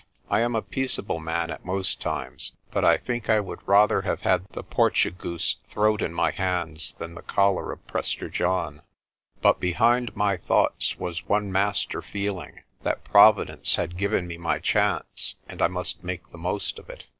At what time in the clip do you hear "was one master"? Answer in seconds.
10.97-12.01